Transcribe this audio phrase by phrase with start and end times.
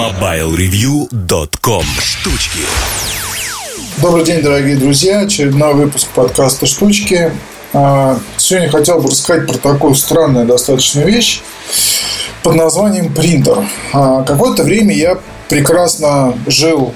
[0.00, 2.60] MobileReview.com Штучки
[3.98, 5.20] Добрый день, дорогие друзья.
[5.20, 7.30] Очередной выпуск подкаста «Штучки».
[7.74, 11.42] А, сегодня хотел бы рассказать про такую странную достаточно вещь
[12.42, 13.58] под названием принтер.
[13.92, 15.18] А, какое-то время я
[15.50, 16.94] прекрасно жил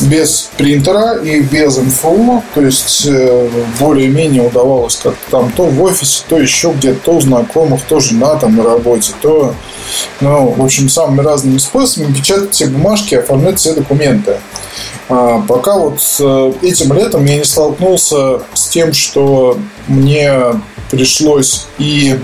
[0.00, 6.22] без принтера и без МФУ, то есть э, более-менее удавалось как-то там то в офисе,
[6.28, 9.54] то еще где-то, то у знакомых, то жена там на работе, то,
[10.20, 14.38] ну, в общем, самыми разными способами печатать все бумажки, оформлять все документы.
[15.08, 19.58] А пока вот э, этим летом я не столкнулся с тем, что
[19.88, 20.32] мне
[20.90, 22.18] пришлось и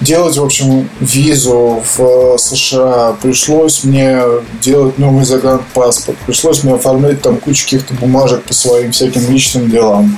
[0.00, 4.20] делать, в общем, визу в США, пришлось мне
[4.60, 10.16] делать новый загранпаспорт, пришлось мне оформлять там кучу каких-то бумажек по своим всяким личным делам.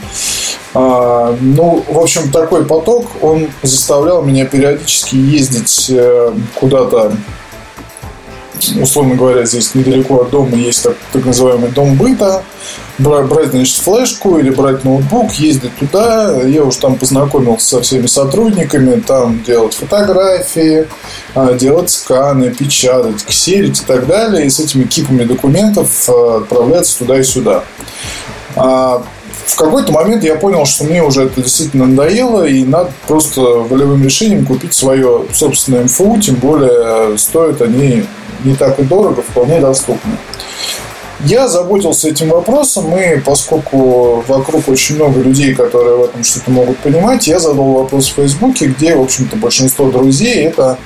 [0.75, 7.17] А, ну, в общем, такой поток, он заставлял меня периодически ездить э, куда-то
[8.81, 12.43] условно говоря, здесь недалеко от дома есть так, так называемый дом быта,
[12.99, 16.43] брать, значит, флешку или брать ноутбук, ездить туда.
[16.43, 20.87] Я уже там познакомился со всеми сотрудниками, там делать фотографии,
[21.35, 24.47] а, делать сканы, печатать, ксерить и так далее.
[24.47, 27.65] И с этими кипами документов а, отправляться туда и сюда.
[29.47, 34.03] В какой-то момент я понял, что мне уже это действительно надоело, и надо просто волевым
[34.05, 38.05] решением купить свое собственное МФУ, тем более стоят они
[38.45, 40.13] не так и дорого, вполне доступны.
[41.25, 46.79] Я заботился этим вопросом, и поскольку вокруг очень много людей, которые в этом что-то могут
[46.79, 50.79] понимать, я задал вопрос в Фейсбуке, где, в общем-то, большинство друзей– это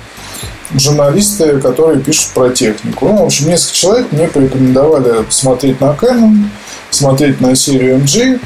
[0.74, 3.06] журналисты, которые пишут про технику.
[3.06, 6.46] Ну, в общем, несколько человек мне порекомендовали посмотреть на Canon,
[6.94, 8.40] смотреть на серию MG.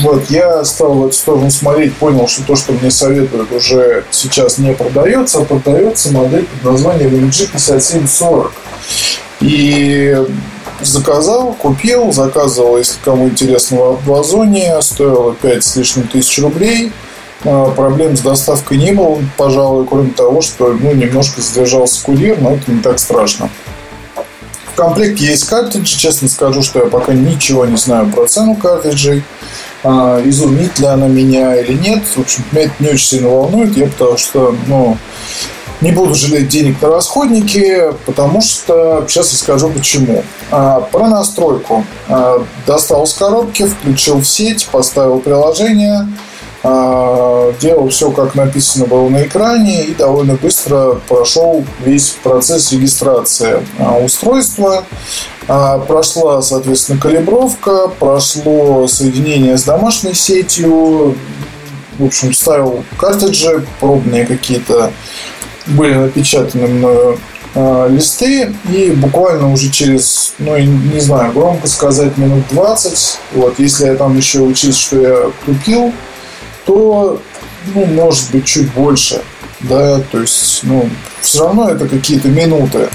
[0.00, 4.56] Вот, я стал в эту сторону смотреть, понял, что то, что мне советуют, уже сейчас
[4.56, 8.52] не продается, а продается модель под названием MG 5740.
[9.40, 10.16] И
[10.80, 16.92] заказал, купил, заказывал, если кому интересно, в Озоне, стоило 5 с лишним тысяч рублей.
[17.44, 22.52] А, проблем с доставкой не было, пожалуй, кроме того, что ну, немножко задержался курьер, но
[22.52, 23.50] это не так страшно.
[24.72, 25.98] В комплекте есть картриджи.
[25.98, 29.22] Честно скажу, что я пока ничего не знаю про цену картриджей.
[29.84, 32.02] А, изумит ли она меня или нет.
[32.04, 33.76] В общем, меня это не очень сильно волнует.
[33.76, 34.96] Я потому что, ну,
[35.82, 40.24] не буду жалеть денег на расходники, потому что сейчас я скажу почему.
[40.50, 41.84] А, про настройку.
[42.08, 46.08] А, достал с коробки, включил в сеть, поставил приложение–
[46.62, 53.98] делал все, как написано было на экране, и довольно быстро прошел весь процесс регистрации а,
[53.98, 54.84] устройства.
[55.48, 61.16] А, прошла, соответственно, калибровка, прошло соединение с домашней сетью,
[61.98, 64.92] в общем, ставил картриджи, пробные какие-то
[65.66, 67.18] были напечатаны мною
[67.90, 68.54] листы.
[68.72, 74.16] И буквально уже через, ну, не знаю, громко сказать, минут 20, вот, если я там
[74.16, 75.92] еще учить, что я купил,
[76.64, 77.20] то,
[77.74, 79.22] ну, может быть, чуть больше,
[79.60, 80.88] да, то есть, ну,
[81.20, 82.88] все равно это какие-то минуты.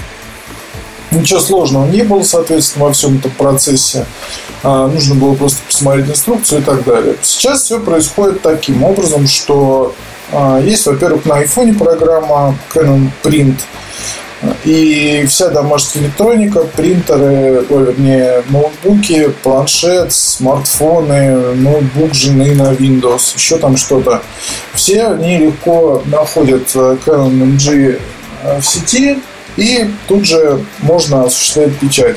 [1.10, 4.04] Ничего сложного не было, соответственно, во всем этом процессе.
[4.62, 7.16] А, нужно было просто посмотреть инструкцию и так далее.
[7.22, 9.94] Сейчас все происходит таким образом, что
[10.32, 13.56] а, есть, во-первых, на iPhone программа Canon Print–
[14.64, 23.58] и вся домашняя электроника, принтеры, ой, вернее, ноутбуки, планшет, смартфоны, ноутбук жены на Windows, еще
[23.58, 24.22] там что-то.
[24.74, 28.00] Все они легко находят э, Canon MG
[28.42, 29.18] э, в сети,
[29.56, 32.16] и тут же можно осуществлять печать.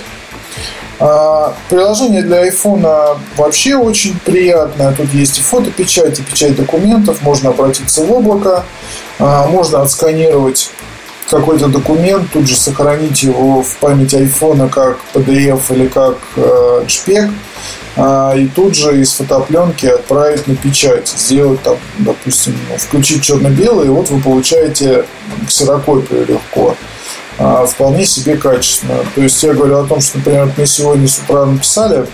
[1.00, 4.94] А, приложение для iPhone вообще очень приятное.
[4.94, 7.24] Тут есть и фотопечать, и печать документов.
[7.24, 8.64] Можно обратиться в облако.
[9.18, 10.70] А, можно отсканировать
[11.32, 17.32] какой-то документ, тут же сохранить его в память айфона как PDF или как э, JPEG,
[17.96, 23.88] э, и тут же из фотопленки отправить на печать, сделать там, допустим, ну, включить черно-белый,
[23.88, 25.06] и вот вы получаете
[25.48, 26.76] ксерокопию легко.
[27.40, 29.00] Э, вполне себе качественно.
[29.16, 32.06] То есть я говорю о том, что, например, мне сегодня с утра написали,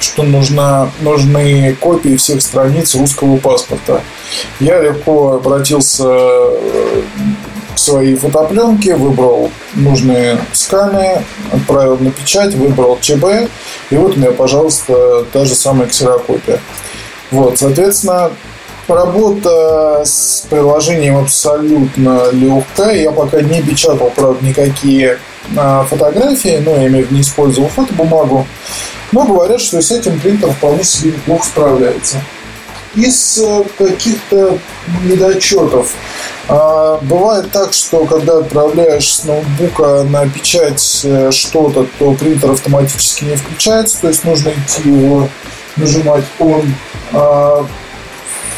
[0.00, 4.02] что нужна, нужны копии всех страниц русского паспорта.
[4.60, 7.02] Я легко обратился э,
[7.74, 13.48] свои фотопленки, выбрал нужные сканы, отправил на печать, выбрал ЧБ,
[13.90, 16.60] и вот у меня, пожалуйста, та же самая ксерокопия.
[17.30, 18.30] Вот, соответственно,
[18.88, 22.96] работа с приложением абсолютно легкая.
[22.96, 25.18] Я пока не печатал, правда, никакие
[25.56, 28.46] а, фотографии, но я имею в виду не использовал фотобумагу.
[29.12, 32.18] Но говорят, что с этим принтер вполне себе неплохо справляется.
[32.94, 34.58] Из э, каких-то
[35.04, 35.94] недочетов
[36.48, 43.24] А, бывает так, что когда отправляешь с ноутбука на печать э, что-то, то принтер автоматически
[43.24, 45.28] не включается, то есть нужно идти его
[45.76, 46.74] нажимать он.
[47.12, 47.66] А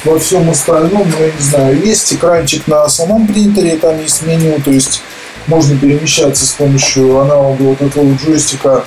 [0.04, 4.60] во всем остальном, ну, я не знаю, есть экранчик на самом принтере, там есть меню,
[4.62, 5.02] то есть
[5.46, 8.84] можно перемещаться с помощью аналога вот этого джойстика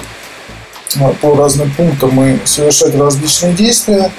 [1.22, 4.12] по разным пунктам и совершать различные действия.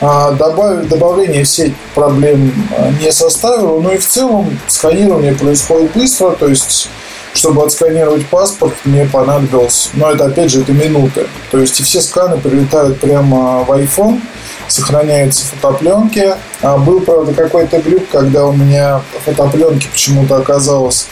[0.00, 5.92] А, добавить, добавление в сеть проблем а, не составило, но и в целом сканирование происходит
[5.92, 6.88] быстро, то есть
[7.34, 11.26] чтобы отсканировать паспорт, мне понадобилось, но это опять же это минуты.
[11.50, 14.20] То есть и все сканы прилетают прямо в iPhone,
[14.68, 16.34] сохраняются фотопленки.
[16.60, 21.08] А был, правда, какой-то глюк, когда у меня фотопленки почему-то оказалось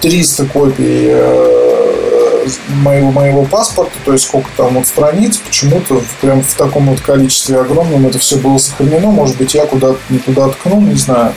[0.00, 1.61] 300 копий э,
[2.68, 7.60] моего, моего паспорта, то есть сколько там вот страниц, почему-то прям в таком вот количестве
[7.60, 9.10] огромном это все было сохранено.
[9.10, 11.34] Может быть, я куда-то не туда ткнул, не знаю.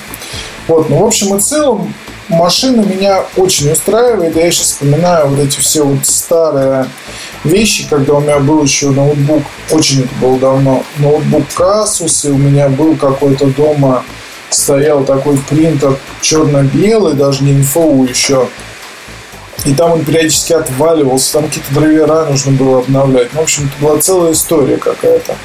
[0.67, 1.93] Вот, ну, в общем и целом,
[2.27, 4.35] машина меня очень устраивает.
[4.35, 6.87] Я сейчас вспоминаю вот эти все вот старые
[7.43, 12.37] вещи, когда у меня был еще ноутбук, очень это было давно, ноутбук Asus, и у
[12.37, 14.03] меня был какой-то дома
[14.49, 18.47] стоял такой принтер черно-белый, даже не инфоу еще.
[19.65, 23.33] И там он периодически отваливался, там какие-то драйвера нужно было обновлять.
[23.33, 25.35] Ну, в общем, это была целая история какая-то.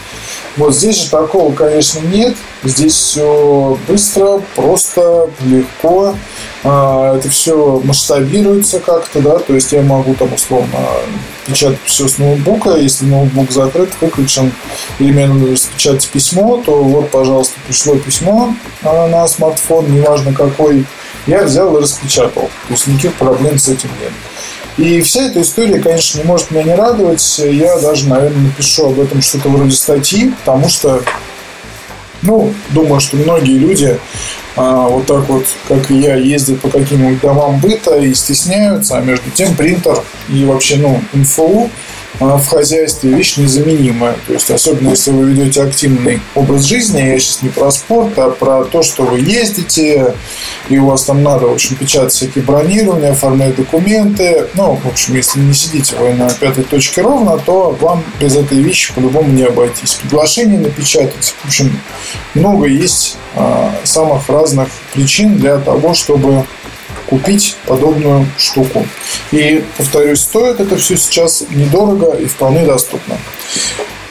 [0.56, 2.36] Вот здесь же такого, конечно, нет.
[2.62, 6.14] Здесь все быстро, просто, легко.
[6.62, 10.78] А, это все масштабируется как-то, да, то есть я могу там условно
[11.46, 14.52] печатать все с ноутбука, если ноутбук закрыт, выключен,
[14.98, 20.84] или мне нужно распечатать письмо, то вот, пожалуйста, пришло письмо на смартфон, неважно какой,
[21.26, 22.50] я взял и распечатал.
[22.68, 24.12] То есть никаких проблем с этим нет.
[24.76, 27.38] И вся эта история, конечно, не может меня не радовать.
[27.38, 31.02] Я даже, наверное, напишу об этом что-то вроде статьи, потому что,
[32.22, 33.98] ну, думаю, что многие люди
[34.56, 39.00] а, вот так вот, как и я, ездят по каким-нибудь домам быта и стесняются, а
[39.00, 41.70] между тем принтер и вообще, ну, инфу
[42.20, 44.14] в хозяйстве вещь незаменимая.
[44.26, 48.30] То есть, особенно если вы ведете активный образ жизни, я сейчас не про спорт, а
[48.30, 50.14] про то, что вы ездите,
[50.68, 54.46] и у вас там надо, в общем, печатать всякие бронирования, оформлять документы.
[54.54, 58.58] Ну, в общем, если не сидите вы на пятой точке ровно, то вам без этой
[58.58, 59.94] вещи по-любому не обойтись.
[59.94, 61.34] Приглашение напечатать.
[61.42, 61.80] В общем,
[62.34, 66.44] много есть а, самых разных причин для того, чтобы
[67.10, 68.86] купить подобную штуку.
[69.32, 73.18] И, повторюсь, стоит это все сейчас недорого и вполне доступно.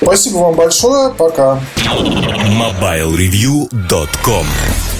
[0.01, 1.11] Спасибо вам большое.
[1.11, 1.61] Пока.
[1.77, 4.45] MobileReview.com